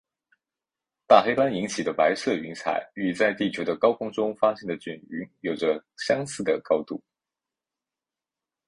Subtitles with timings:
[1.05, 6.99] 大黑斑引起的白色云彩与在地球的高空中发现的卷云有着相似的高度。